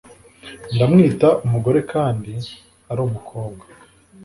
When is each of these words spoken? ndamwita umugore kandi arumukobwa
ndamwita 0.75 1.27
umugore 1.45 1.79
kandi 1.91 2.33
arumukobwa 2.91 3.65